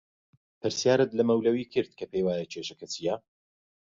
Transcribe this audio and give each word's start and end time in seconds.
پرسیارت 0.61 1.09
لە 1.17 1.23
مەولەوی 1.29 1.69
کرد 1.73 1.91
کە 1.99 2.05
پێی 2.11 2.25
وایە 2.25 2.45
کێشەکە 2.51 2.87
چییە؟ 2.93 3.15